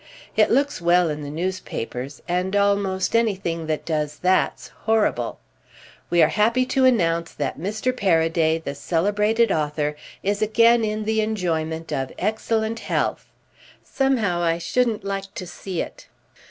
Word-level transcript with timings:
It 0.35 0.49
looks 0.49 0.81
well 0.81 1.11
in 1.11 1.21
the 1.21 1.29
newspapers, 1.29 2.23
and 2.27 2.55
almost 2.55 3.15
anything 3.15 3.67
that 3.67 3.85
does 3.85 4.17
that's 4.17 4.69
horrible. 4.85 5.39
'We 6.09 6.23
are 6.23 6.27
happy 6.29 6.65
to 6.65 6.85
announce 6.85 7.33
that 7.33 7.59
Mr. 7.59 7.95
Paraday, 7.95 8.57
the 8.63 8.73
celebrated 8.73 9.51
author, 9.51 9.95
is 10.23 10.41
again 10.41 10.83
in 10.83 11.05
the 11.05 11.21
enjoyment 11.21 11.93
of 11.93 12.11
excellent 12.17 12.79
health.' 12.79 13.27
Somehow 13.83 14.41
I 14.41 14.57
shouldn't 14.57 15.03
like 15.03 15.35
to 15.35 15.45
see 15.45 15.83
it." 15.83 16.07